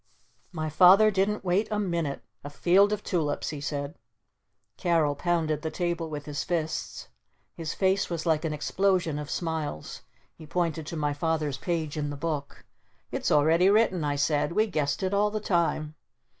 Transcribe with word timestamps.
My 0.51 0.67
Father 0.67 1.11
didn't 1.11 1.45
wait 1.45 1.67
a 1.69 1.77
minute. 1.77 2.23
"A 2.43 2.49
Field 2.49 2.91
of 2.91 3.03
Tulips!" 3.03 3.51
he 3.51 3.61
said. 3.61 3.99
Carol 4.75 5.13
pounded 5.13 5.61
the 5.61 5.69
table 5.69 6.09
with 6.09 6.25
his 6.25 6.43
fists. 6.43 7.09
His 7.53 7.75
face 7.75 8.09
was 8.09 8.25
like 8.25 8.43
an 8.43 8.51
explosion 8.51 9.19
of 9.19 9.29
smiles. 9.29 10.01
He 10.33 10.47
pointed 10.47 10.87
to 10.87 10.97
my 10.97 11.13
Father's 11.13 11.59
page 11.59 11.97
in 11.97 12.09
the 12.09 12.17
Book. 12.17 12.65
"It's 13.11 13.31
already 13.31 13.69
written!" 13.69 14.03
I 14.03 14.15
said. 14.15 14.53
"We 14.53 14.65
guessed 14.65 15.03
it 15.03 15.13
all 15.13 15.29
the 15.29 15.39
time!" 15.39 15.93